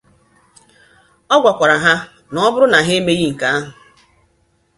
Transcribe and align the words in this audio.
Ọ 1.33 1.35
gwakwara 1.41 1.77
ha 1.83 1.93
na 2.31 2.39
ọ 2.47 2.47
bụrụ 2.53 2.67
na 2.71 2.79
ha 2.87 2.91
emeghị 2.99 3.25
nke 3.31 3.45
ahụ 3.55 3.67